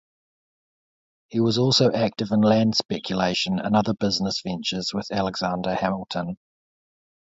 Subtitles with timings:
[1.27, 6.39] He was also active in land speculation and other business ventures with Alexander Hamilton.